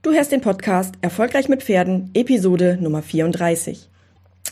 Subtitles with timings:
[0.00, 3.88] Du hörst den Podcast Erfolgreich mit Pferden, Episode Nummer 34.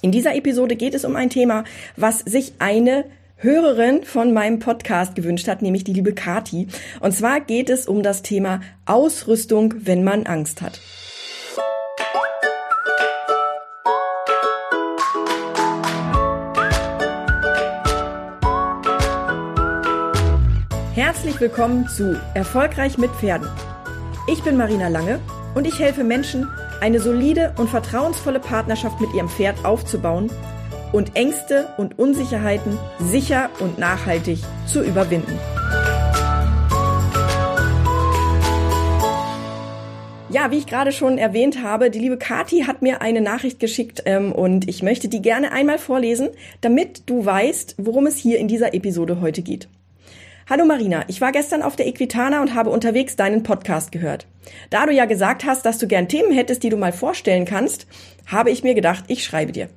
[0.03, 1.63] In dieser Episode geht es um ein Thema,
[1.95, 3.05] was sich eine
[3.37, 6.67] Hörerin von meinem Podcast gewünscht hat, nämlich die liebe Kati.
[6.99, 10.81] Und zwar geht es um das Thema Ausrüstung, wenn man Angst hat.
[20.97, 23.49] Herzlich willkommen zu Erfolgreich mit Pferden.
[24.29, 25.21] Ich bin Marina Lange
[25.57, 26.49] und ich helfe Menschen,
[26.83, 30.31] eine solide und vertrauensvolle Partnerschaft mit ihrem Pferd aufzubauen
[30.93, 35.39] und Ängste und Unsicherheiten sicher und nachhaltig zu überwinden.
[40.29, 44.03] Ja, wie ich gerade schon erwähnt habe, die liebe Kati hat mir eine Nachricht geschickt
[44.05, 46.29] ähm, und ich möchte die gerne einmal vorlesen,
[46.61, 49.69] damit du weißt, worum es hier in dieser Episode heute geht.
[50.49, 54.29] Hallo Marina, ich war gestern auf der Equitana und habe unterwegs deinen Podcast gehört.
[54.71, 57.89] Da du ja gesagt hast, dass du gern Themen hättest, die du mal vorstellen kannst,
[58.27, 59.69] habe ich mir gedacht, ich schreibe dir.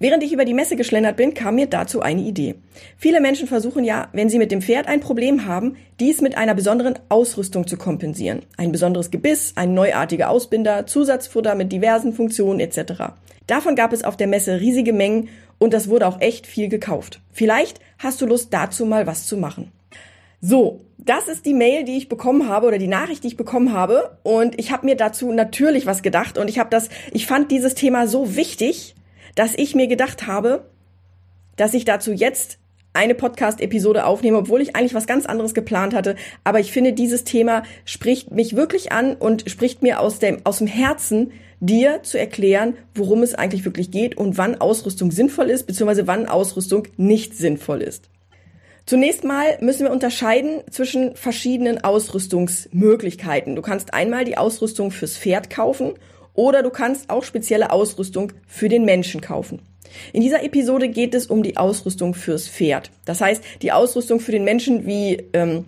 [0.00, 2.56] Während ich über die Messe geschlendert bin, kam mir dazu eine Idee.
[2.96, 6.56] Viele Menschen versuchen ja, wenn sie mit dem Pferd ein Problem haben, dies mit einer
[6.56, 8.42] besonderen Ausrüstung zu kompensieren.
[8.56, 13.14] Ein besonderes Gebiss, ein neuartiger Ausbinder, Zusatzfutter mit diversen Funktionen etc.
[13.46, 15.28] Davon gab es auf der Messe riesige Mengen
[15.64, 17.20] und das wurde auch echt viel gekauft.
[17.32, 19.72] Vielleicht hast du Lust dazu mal was zu machen.
[20.42, 23.72] So, das ist die Mail, die ich bekommen habe oder die Nachricht, die ich bekommen
[23.72, 27.50] habe und ich habe mir dazu natürlich was gedacht und ich habe das ich fand
[27.50, 28.94] dieses Thema so wichtig,
[29.34, 30.66] dass ich mir gedacht habe,
[31.56, 32.58] dass ich dazu jetzt
[32.94, 36.16] eine Podcast-Episode aufnehme, obwohl ich eigentlich was ganz anderes geplant hatte.
[36.44, 40.58] Aber ich finde, dieses Thema spricht mich wirklich an und spricht mir aus dem, aus
[40.58, 45.66] dem Herzen, dir zu erklären, worum es eigentlich wirklich geht und wann Ausrüstung sinnvoll ist,
[45.66, 48.10] beziehungsweise wann Ausrüstung nicht sinnvoll ist.
[48.86, 53.56] Zunächst mal müssen wir unterscheiden zwischen verschiedenen Ausrüstungsmöglichkeiten.
[53.56, 55.94] Du kannst einmal die Ausrüstung fürs Pferd kaufen
[56.34, 59.62] oder du kannst auch spezielle Ausrüstung für den Menschen kaufen.
[60.12, 62.90] In dieser Episode geht es um die Ausrüstung fürs Pferd.
[63.04, 65.66] Das heißt, die Ausrüstung für den Menschen wie ähm,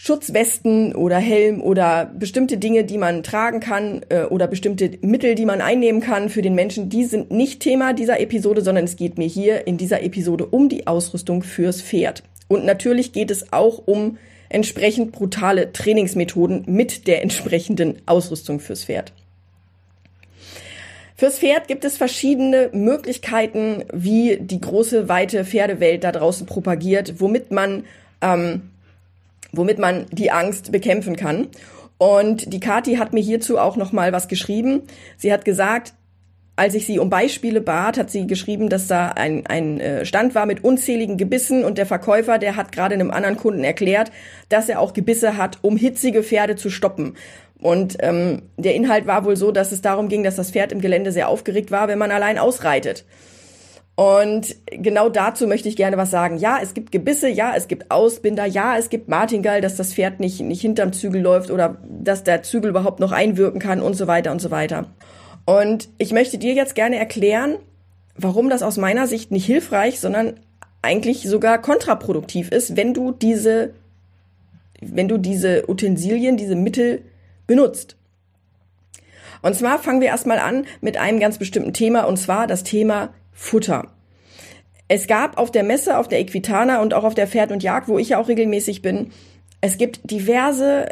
[0.00, 5.44] Schutzwesten oder Helm oder bestimmte Dinge, die man tragen kann äh, oder bestimmte Mittel, die
[5.44, 9.18] man einnehmen kann für den Menschen, die sind nicht Thema dieser Episode, sondern es geht
[9.18, 12.22] mir hier in dieser Episode um die Ausrüstung fürs Pferd.
[12.46, 14.18] Und natürlich geht es auch um
[14.48, 19.12] entsprechend brutale Trainingsmethoden mit der entsprechenden Ausrüstung fürs Pferd.
[21.18, 27.50] Fürs Pferd gibt es verschiedene Möglichkeiten, wie die große, weite Pferdewelt da draußen propagiert, womit
[27.50, 27.84] man
[28.22, 28.70] ähm,
[29.52, 31.48] womit man die Angst bekämpfen kann.
[31.98, 34.82] Und die Kati hat mir hierzu auch noch mal was geschrieben.
[35.16, 35.94] Sie hat gesagt,
[36.58, 40.34] als ich sie um Beispiele bat, hat sie geschrieben, dass da ein, ein äh, Stand
[40.34, 44.10] war mit unzähligen Gebissen und der Verkäufer, der hat gerade einem anderen Kunden erklärt,
[44.48, 47.14] dass er auch Gebisse hat, um hitzige Pferde zu stoppen.
[47.60, 50.80] Und ähm, der Inhalt war wohl so, dass es darum ging, dass das Pferd im
[50.80, 53.04] Gelände sehr aufgeregt war, wenn man allein ausreitet.
[53.94, 56.38] Und genau dazu möchte ich gerne was sagen.
[56.38, 60.18] Ja, es gibt Gebisse, ja, es gibt Ausbinder, ja, es gibt Martingall, dass das Pferd
[60.18, 64.08] nicht, nicht hinterm Zügel läuft oder dass der Zügel überhaupt noch einwirken kann und so
[64.08, 64.86] weiter und so weiter.
[65.48, 67.56] Und ich möchte dir jetzt gerne erklären,
[68.14, 70.38] warum das aus meiner Sicht nicht hilfreich, sondern
[70.82, 73.72] eigentlich sogar kontraproduktiv ist, wenn du diese,
[74.82, 77.00] wenn du diese Utensilien, diese Mittel
[77.46, 77.96] benutzt.
[79.40, 83.14] Und zwar fangen wir erstmal an mit einem ganz bestimmten Thema, und zwar das Thema
[83.32, 83.90] Futter.
[84.86, 87.88] Es gab auf der Messe, auf der Equitana und auch auf der Pferd und Jagd,
[87.88, 89.12] wo ich ja auch regelmäßig bin,
[89.62, 90.88] es gibt diverse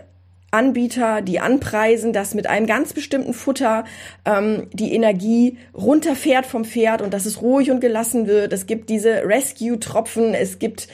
[0.50, 3.84] Anbieter, die anpreisen, dass mit einem ganz bestimmten Futter
[4.24, 8.52] ähm, die Energie runterfährt vom Pferd und dass es ruhig und gelassen wird.
[8.52, 10.88] Es gibt diese Rescue-Tropfen, es gibt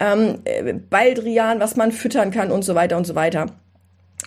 [0.00, 0.42] ähm,
[0.90, 3.46] Baldrian, was man füttern kann und so weiter und so weiter.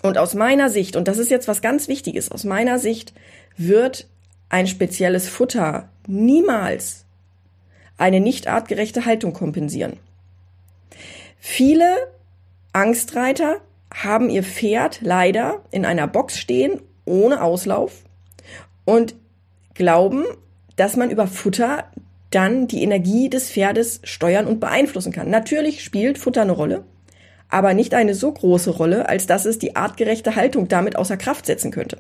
[0.02, 3.14] Und aus meiner Sicht, und das ist jetzt was ganz Wichtiges, aus meiner Sicht
[3.58, 4.08] wird
[4.50, 7.06] ein spezielles Futter niemals
[7.98, 9.98] eine nicht artgerechte Haltung kompensieren.
[11.40, 11.86] Viele
[12.74, 13.62] Angstreiter
[13.94, 18.04] haben ihr Pferd leider in einer Box stehen, ohne Auslauf
[18.86, 19.16] und
[19.74, 20.24] glauben,
[20.76, 21.86] dass man über Futter
[22.30, 25.30] dann die Energie des Pferdes steuern und beeinflussen kann.
[25.30, 26.86] Natürlich spielt Futter eine Rolle,
[27.50, 31.46] aber nicht eine so große Rolle, als dass es die artgerechte Haltung damit außer Kraft
[31.46, 31.98] setzen könnte.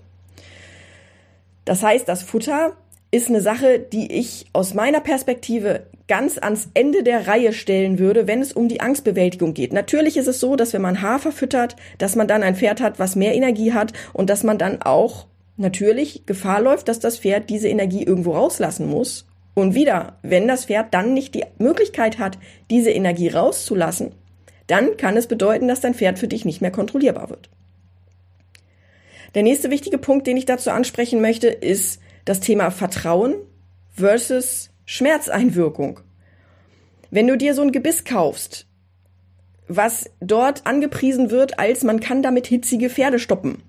[1.65, 2.77] Das heißt, das Futter
[3.11, 8.27] ist eine Sache, die ich aus meiner Perspektive ganz ans Ende der Reihe stellen würde,
[8.27, 9.71] wenn es um die Angstbewältigung geht.
[9.71, 12.99] Natürlich ist es so, dass wenn man Hafer füttert, dass man dann ein Pferd hat,
[12.99, 17.49] was mehr Energie hat und dass man dann auch natürlich Gefahr läuft, dass das Pferd
[17.49, 19.25] diese Energie irgendwo rauslassen muss.
[19.53, 22.37] Und wieder, wenn das Pferd dann nicht die Möglichkeit hat,
[22.69, 24.11] diese Energie rauszulassen,
[24.67, 27.49] dann kann es bedeuten, dass dein Pferd für dich nicht mehr kontrollierbar wird.
[29.33, 33.35] Der nächste wichtige Punkt, den ich dazu ansprechen möchte, ist das Thema Vertrauen
[33.95, 36.01] versus Schmerzeinwirkung.
[37.11, 38.67] Wenn du dir so ein Gebiss kaufst,
[39.69, 43.63] was dort angepriesen wird, als man kann damit hitzige Pferde stoppen,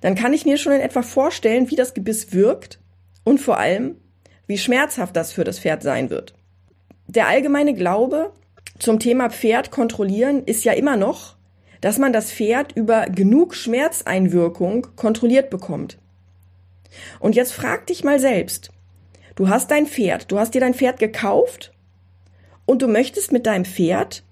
[0.00, 2.78] dann kann ich mir schon in etwa vorstellen, wie das Gebiss wirkt
[3.24, 3.96] und vor allem,
[4.46, 6.34] wie schmerzhaft das für das Pferd sein wird.
[7.08, 8.32] Der allgemeine Glaube
[8.78, 11.34] zum Thema Pferd kontrollieren ist ja immer noch,
[11.80, 15.98] dass man das Pferd über genug Schmerzeinwirkung kontrolliert bekommt.
[17.18, 18.70] Und jetzt frag dich mal selbst.
[19.38, 21.72] Du hast dein Pferd, du hast dir dein Pferd gekauft
[22.66, 24.24] und du möchtest mit deinem Pferd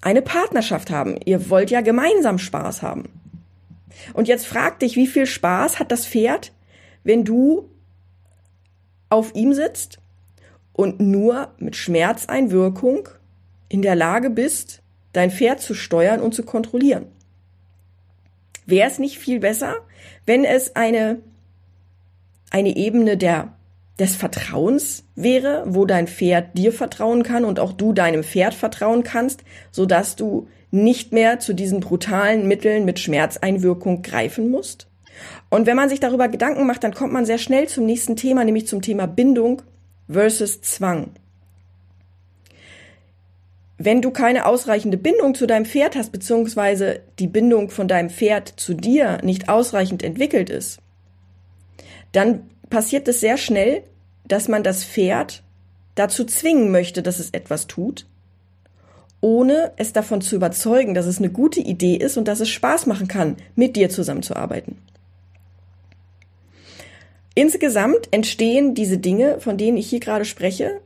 [0.00, 1.18] eine Partnerschaft haben.
[1.26, 3.10] Ihr wollt ja gemeinsam Spaß haben.
[4.14, 6.50] Und jetzt frag dich, wie viel Spaß hat das Pferd,
[7.02, 7.68] wenn du
[9.10, 9.98] auf ihm sitzt
[10.72, 13.10] und nur mit Schmerzeinwirkung
[13.68, 14.80] in der Lage bist,
[15.12, 17.04] dein Pferd zu steuern und zu kontrollieren.
[18.64, 19.74] Wäre es nicht viel besser,
[20.24, 21.18] wenn es eine,
[22.50, 23.54] eine Ebene der,
[23.98, 29.04] des Vertrauens wäre, wo dein Pferd dir vertrauen kann und auch du deinem Pferd vertrauen
[29.04, 34.88] kannst, sodass du nicht mehr zu diesen brutalen Mitteln mit Schmerzeinwirkung greifen musst?
[35.48, 38.44] Und wenn man sich darüber Gedanken macht, dann kommt man sehr schnell zum nächsten Thema,
[38.44, 39.62] nämlich zum Thema Bindung
[40.08, 41.10] versus Zwang.
[43.78, 48.48] Wenn du keine ausreichende Bindung zu deinem Pferd hast, beziehungsweise die Bindung von deinem Pferd
[48.56, 50.78] zu dir nicht ausreichend entwickelt ist,
[52.12, 53.84] dann passiert es sehr schnell,
[54.26, 55.44] dass man das Pferd
[55.94, 58.04] dazu zwingen möchte, dass es etwas tut,
[59.20, 62.86] ohne es davon zu überzeugen, dass es eine gute Idee ist und dass es Spaß
[62.86, 64.78] machen kann, mit dir zusammenzuarbeiten.
[67.36, 70.80] Insgesamt entstehen diese Dinge, von denen ich hier gerade spreche,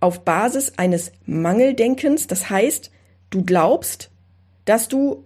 [0.00, 2.26] auf Basis eines Mangeldenkens.
[2.26, 2.90] Das heißt,
[3.30, 4.10] du glaubst,
[4.66, 5.24] dass du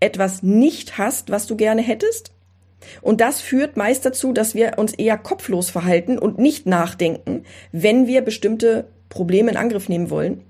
[0.00, 2.32] etwas nicht hast, was du gerne hättest.
[3.02, 8.06] Und das führt meist dazu, dass wir uns eher kopflos verhalten und nicht nachdenken, wenn
[8.06, 10.44] wir bestimmte Probleme in Angriff nehmen wollen.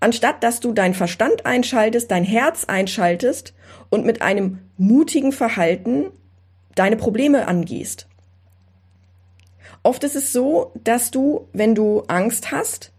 [0.00, 3.54] Anstatt dass du deinen Verstand einschaltest, dein Herz einschaltest
[3.90, 6.06] und mit einem mutigen Verhalten
[6.74, 8.06] deine Probleme angehst.
[9.82, 12.92] Oft ist es so, dass du, wenn du Angst hast,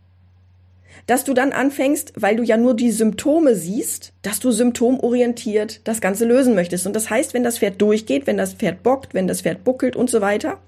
[1.07, 6.01] dass du dann anfängst, weil du ja nur die Symptome siehst, dass du symptomorientiert das
[6.01, 6.87] Ganze lösen möchtest.
[6.87, 9.95] Und das heißt, wenn das Pferd durchgeht, wenn das Pferd bockt, wenn das Pferd buckelt
[9.95, 10.59] und so weiter,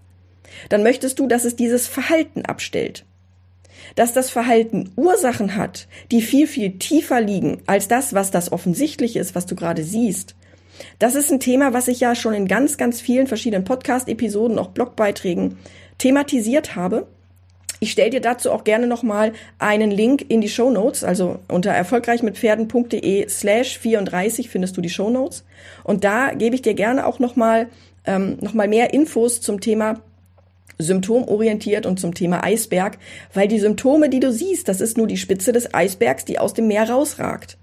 [0.70, 3.06] dann möchtest du, dass es dieses Verhalten abstellt.
[3.96, 9.16] Dass das Verhalten Ursachen hat, die viel, viel tiefer liegen als das, was das offensichtlich
[9.16, 10.36] ist, was du gerade siehst.
[11.00, 14.70] Das ist ein Thema, was ich ja schon in ganz, ganz vielen verschiedenen Podcast-Episoden, auch
[14.70, 15.58] Blogbeiträgen
[15.98, 17.08] thematisiert habe.
[17.84, 21.72] Ich stelle dir dazu auch gerne nochmal einen Link in die Show Notes, also unter
[21.72, 25.44] erfolgreichmitpferden.de slash 34 findest du die Show Notes.
[25.84, 27.68] Und da gebe ich dir gerne auch nochmal
[28.06, 30.00] ähm, noch mehr Infos zum Thema
[30.78, 33.00] symptomorientiert und zum Thema Eisberg,
[33.34, 36.54] weil die Symptome, die du siehst, das ist nur die Spitze des Eisbergs, die aus
[36.54, 37.58] dem Meer rausragt.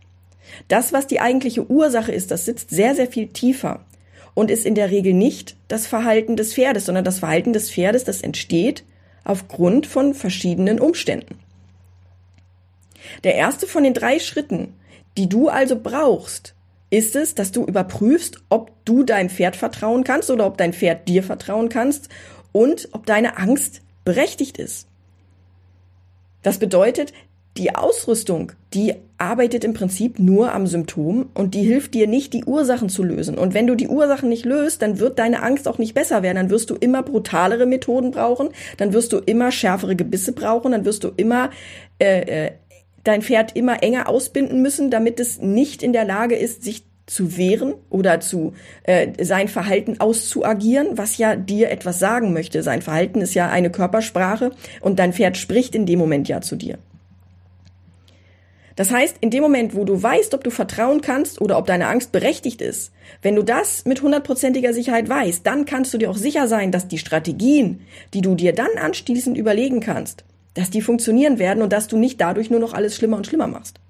[0.69, 3.87] Das, was die eigentliche Ursache ist, das sitzt sehr, sehr viel tiefer
[4.35, 8.05] und ist in der Regel nicht das Verhalten des Pferdes, sondern das Verhalten des Pferdes,
[8.05, 8.85] das entsteht
[9.25, 11.39] aufgrund von verschiedenen Umständen.
[13.25, 14.75] Der erste von den drei Schritten,
[15.17, 16.55] die du also brauchst,
[16.91, 21.09] ist es, dass du überprüfst, ob du deinem Pferd vertrauen kannst oder ob dein Pferd
[21.09, 22.09] dir vertrauen kannst
[22.53, 24.89] und ob deine Angst berechtigt ist.
[26.43, 27.13] Das bedeutet,
[27.61, 32.45] die Ausrüstung, die arbeitet im Prinzip nur am Symptom und die hilft dir nicht, die
[32.45, 33.37] Ursachen zu lösen.
[33.37, 36.37] Und wenn du die Ursachen nicht löst, dann wird deine Angst auch nicht besser werden.
[36.37, 38.49] Dann wirst du immer brutalere Methoden brauchen,
[38.79, 41.51] dann wirst du immer schärfere Gebisse brauchen, dann wirst du immer
[42.01, 42.51] äh, äh,
[43.05, 47.37] dein Pferd immer enger ausbinden müssen, damit es nicht in der Lage ist, sich zu
[47.37, 52.63] wehren oder zu äh, sein Verhalten auszuagieren, was ja dir etwas sagen möchte.
[52.63, 56.57] Sein Verhalten ist ja eine Körpersprache und dein Pferd spricht in dem Moment ja zu
[56.57, 56.79] dir.
[58.81, 61.89] Das heißt, in dem Moment, wo du weißt, ob du vertrauen kannst oder ob deine
[61.89, 66.17] Angst berechtigt ist, wenn du das mit hundertprozentiger Sicherheit weißt, dann kannst du dir auch
[66.17, 67.83] sicher sein, dass die Strategien,
[68.15, 72.23] die du dir dann anschließend überlegen kannst, dass die funktionieren werden und dass du nicht
[72.23, 73.81] dadurch nur noch alles schlimmer und schlimmer machst.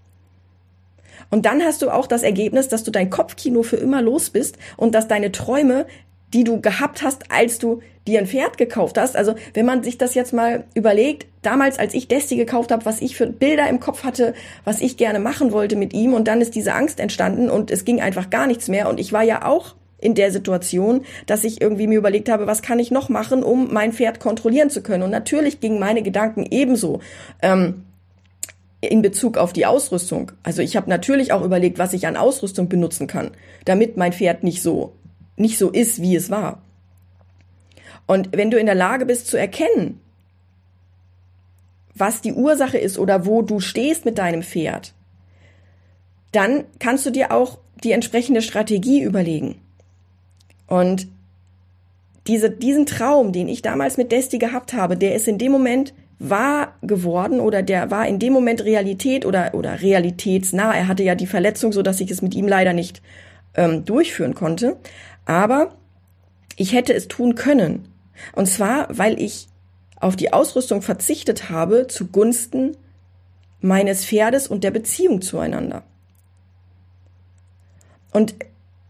[1.31, 4.59] Und dann hast du auch das Ergebnis, dass du dein Kopfkino für immer los bist
[4.77, 5.87] und dass deine Träume
[6.33, 9.17] die du gehabt hast, als du dir ein Pferd gekauft hast.
[9.17, 13.01] Also wenn man sich das jetzt mal überlegt, damals, als ich Desti gekauft habe, was
[13.01, 14.35] ich für Bilder im Kopf hatte,
[14.65, 17.85] was ich gerne machen wollte mit ihm und dann ist diese Angst entstanden und es
[17.85, 21.61] ging einfach gar nichts mehr und ich war ja auch in der Situation, dass ich
[21.61, 25.03] irgendwie mir überlegt habe, was kann ich noch machen, um mein Pferd kontrollieren zu können.
[25.03, 27.01] Und natürlich gingen meine Gedanken ebenso.
[27.43, 27.85] Ähm,
[28.81, 30.33] in Bezug auf die Ausrüstung.
[30.43, 33.33] Also ich habe natürlich auch überlegt, was ich an Ausrüstung benutzen kann,
[33.67, 34.95] damit mein Pferd nicht so
[35.37, 36.63] nicht so ist, wie es war.
[38.07, 40.01] Und wenn du in der Lage bist zu erkennen,
[41.95, 44.95] was die Ursache ist oder wo du stehst mit deinem Pferd,
[46.33, 49.61] dann kannst du dir auch die entsprechende Strategie überlegen.
[50.67, 51.09] Und
[52.27, 55.95] diese, diesen Traum, den ich damals mit Desti gehabt habe, der ist in dem Moment
[56.19, 60.75] wahr geworden oder der war in dem Moment Realität oder, oder realitätsnah.
[60.75, 63.03] Er hatte ja die Verletzung, so dass ich es mit ihm leider nicht
[63.55, 64.77] ähm, durchführen konnte.
[65.25, 65.75] Aber
[66.57, 67.89] ich hätte es tun können.
[68.33, 69.49] Und zwar, weil ich
[69.97, 72.77] auf die Ausrüstung verzichtet habe zugunsten
[73.61, 75.83] meines Pferdes und der Beziehung zueinander.
[78.13, 78.35] Und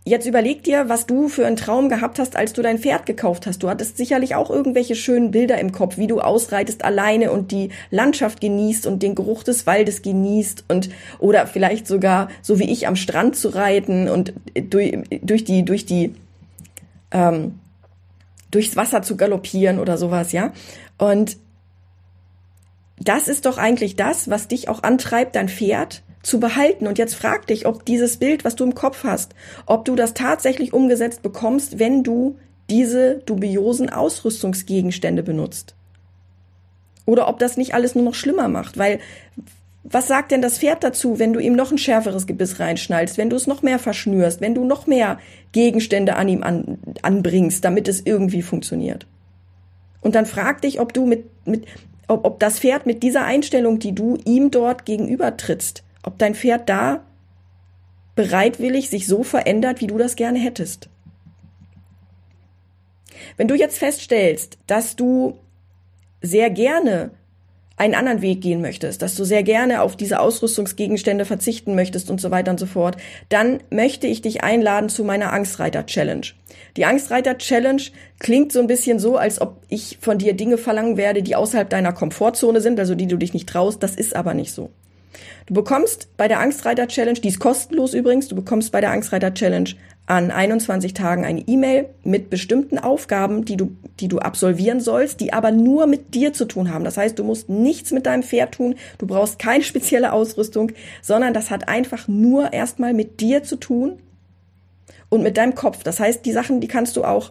[0.04, 3.46] Jetzt überleg dir, was du für einen Traum gehabt hast, als du dein Pferd gekauft
[3.46, 3.62] hast.
[3.62, 7.68] Du hattest sicherlich auch irgendwelche schönen Bilder im Kopf, wie du ausreitest alleine und die
[7.90, 10.88] Landschaft genießt und den Geruch des Waldes genießt und
[11.18, 15.84] oder vielleicht sogar so wie ich am Strand zu reiten und durch, durch die durch
[15.84, 16.14] die
[17.10, 17.58] ähm,
[18.50, 20.52] durchs Wasser zu galoppieren oder sowas, ja.
[20.96, 21.36] Und
[22.98, 26.86] das ist doch eigentlich das, was dich auch antreibt, dein Pferd zu behalten.
[26.86, 29.34] Und jetzt frag dich, ob dieses Bild, was du im Kopf hast,
[29.66, 32.36] ob du das tatsächlich umgesetzt bekommst, wenn du
[32.68, 35.74] diese dubiosen Ausrüstungsgegenstände benutzt.
[37.06, 39.00] Oder ob das nicht alles nur noch schlimmer macht, weil
[39.82, 43.30] was sagt denn das Pferd dazu, wenn du ihm noch ein schärferes Gebiss reinschnallst, wenn
[43.30, 45.18] du es noch mehr verschnürst, wenn du noch mehr
[45.52, 49.06] Gegenstände an ihm an, anbringst, damit es irgendwie funktioniert?
[50.02, 51.64] Und dann frag dich, ob du mit, mit
[52.08, 56.34] ob, ob das Pferd mit dieser Einstellung, die du ihm dort gegenüber trittst, ob dein
[56.34, 57.04] Pferd da
[58.14, 60.88] bereitwillig sich so verändert, wie du das gerne hättest.
[63.36, 65.38] Wenn du jetzt feststellst, dass du
[66.20, 67.12] sehr gerne
[67.80, 72.20] einen anderen Weg gehen möchtest, dass du sehr gerne auf diese Ausrüstungsgegenstände verzichten möchtest und
[72.20, 72.98] so weiter und so fort,
[73.30, 76.26] dann möchte ich dich einladen zu meiner Angstreiter Challenge.
[76.76, 77.82] Die Angstreiter Challenge
[78.18, 81.70] klingt so ein bisschen so, als ob ich von dir Dinge verlangen werde, die außerhalb
[81.70, 83.82] deiner Komfortzone sind, also die du dich nicht traust.
[83.82, 84.70] Das ist aber nicht so.
[85.46, 89.34] Du bekommst bei der Angstreiter Challenge, die ist kostenlos übrigens, du bekommst bei der Angstreiter
[89.34, 89.70] Challenge
[90.06, 95.32] an 21 Tagen eine E-Mail mit bestimmten Aufgaben, die du, die du absolvieren sollst, die
[95.32, 96.84] aber nur mit dir zu tun haben.
[96.84, 101.32] Das heißt, du musst nichts mit deinem Pferd tun, du brauchst keine spezielle Ausrüstung, sondern
[101.32, 104.00] das hat einfach nur erstmal mit dir zu tun
[105.10, 105.84] und mit deinem Kopf.
[105.84, 107.30] Das heißt, die Sachen, die kannst du auch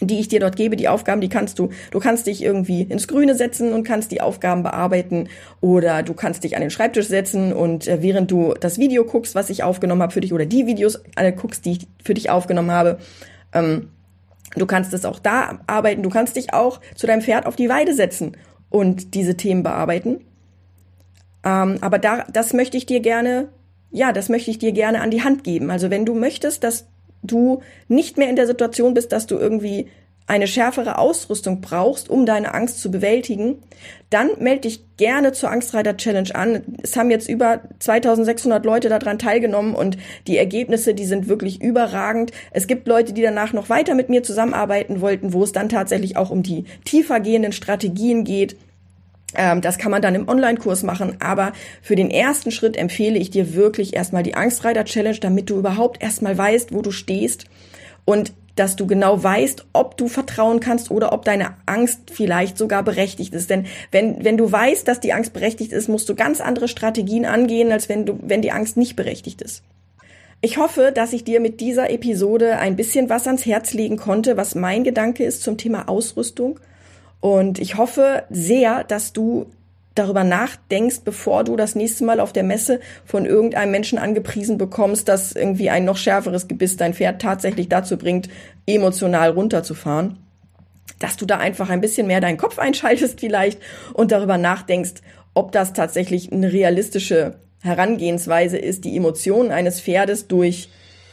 [0.00, 3.08] die ich dir dort gebe, die Aufgaben, die kannst du, du kannst dich irgendwie ins
[3.08, 5.28] Grüne setzen und kannst die Aufgaben bearbeiten
[5.60, 9.34] oder du kannst dich an den Schreibtisch setzen und äh, während du das Video guckst,
[9.34, 12.30] was ich aufgenommen habe für dich oder die Videos alle guckst, die ich für dich
[12.30, 12.98] aufgenommen habe,
[13.52, 13.90] ähm,
[14.56, 17.68] du kannst es auch da arbeiten, du kannst dich auch zu deinem Pferd auf die
[17.68, 18.36] Weide setzen
[18.70, 20.20] und diese Themen bearbeiten.
[21.44, 23.48] Ähm, aber da, das möchte ich dir gerne,
[23.90, 25.70] ja, das möchte ich dir gerne an die Hand geben.
[25.70, 26.86] Also wenn du möchtest, dass
[27.22, 29.88] du nicht mehr in der Situation bist, dass du irgendwie
[30.28, 33.62] eine schärfere Ausrüstung brauchst, um deine Angst zu bewältigen,
[34.10, 36.62] dann melde dich gerne zur Angstreiter Challenge an.
[36.82, 39.96] Es haben jetzt über 2600 Leute daran teilgenommen und
[40.26, 42.32] die Ergebnisse, die sind wirklich überragend.
[42.50, 46.18] Es gibt Leute, die danach noch weiter mit mir zusammenarbeiten wollten, wo es dann tatsächlich
[46.18, 48.56] auch um die tiefer gehenden Strategien geht.
[49.34, 53.30] Ähm, das kann man dann im Online-Kurs machen, aber für den ersten Schritt empfehle ich
[53.30, 57.44] dir wirklich erstmal die Angstreiter Challenge, damit du überhaupt erstmal weißt, wo du stehst
[58.04, 62.82] und dass du genau weißt, ob du vertrauen kannst oder ob deine Angst vielleicht sogar
[62.82, 63.50] berechtigt ist.
[63.50, 67.24] Denn wenn, wenn du weißt, dass die Angst berechtigt ist, musst du ganz andere Strategien
[67.24, 69.62] angehen, als wenn du, wenn die Angst nicht berechtigt ist.
[70.40, 74.36] Ich hoffe, dass ich dir mit dieser Episode ein bisschen was ans Herz legen konnte,
[74.36, 76.58] was mein Gedanke ist zum Thema Ausrüstung
[77.20, 79.46] und ich hoffe sehr, dass du
[79.98, 85.08] darüber nachdenkst, bevor du das nächste Mal auf der Messe von irgendeinem Menschen angepriesen bekommst,
[85.08, 88.28] dass irgendwie ein noch schärferes Gebiss dein Pferd tatsächlich dazu bringt,
[88.66, 90.18] emotional runterzufahren.
[91.00, 93.60] Dass du da einfach ein bisschen mehr deinen Kopf einschaltest vielleicht
[93.92, 95.02] und darüber nachdenkst,
[95.34, 100.68] ob das tatsächlich eine realistische Herangehensweise ist, die Emotionen eines Pferdes durch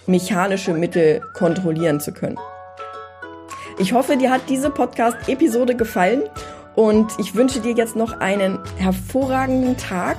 [0.05, 2.37] mechanische Mittel kontrollieren zu können.
[3.77, 6.23] Ich hoffe, dir hat diese Podcast-Episode gefallen
[6.75, 10.17] und ich wünsche dir jetzt noch einen hervorragenden Tag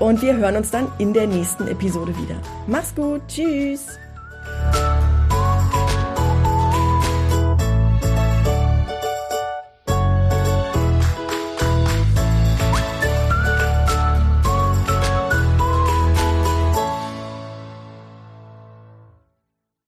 [0.00, 2.36] und wir hören uns dann in der nächsten Episode wieder.
[2.66, 3.98] Mach's gut, tschüss!